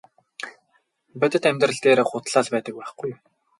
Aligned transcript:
Бодит 1.19 1.43
амьдрал 1.49 1.79
дээр 1.83 1.99
худлаа 2.09 2.43
л 2.45 2.51
байдаг 2.53 2.73
байхгүй 2.79 3.07
юу. 3.13 3.19